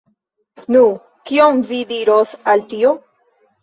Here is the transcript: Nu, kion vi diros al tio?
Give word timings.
Nu, 0.75 0.81
kion 1.31 1.63
vi 1.71 1.85
diros 1.95 2.37
al 2.57 2.69
tio? 2.77 2.99